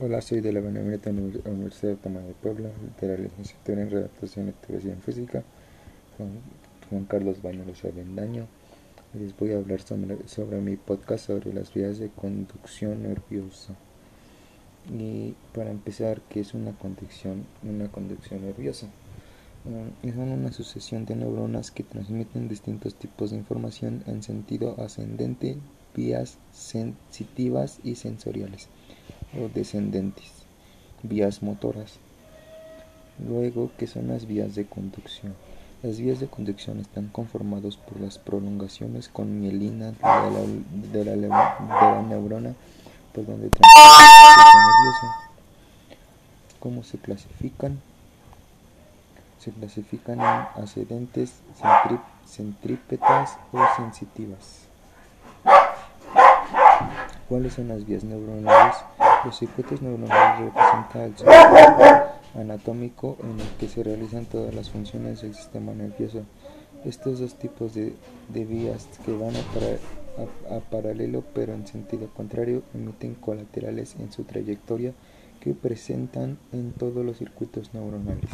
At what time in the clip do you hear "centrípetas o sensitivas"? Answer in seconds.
52.26-54.66